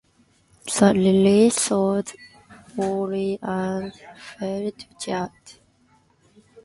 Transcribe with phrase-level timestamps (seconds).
[0.65, 2.13] The release sold
[2.75, 3.93] poorly and
[4.39, 5.59] failed to chart.